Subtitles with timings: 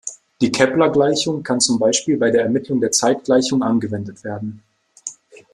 [0.41, 4.63] Die Kepler-Gleichung kann zum Beispiel bei der Ermittlung der Zeitgleichung angewendet werden.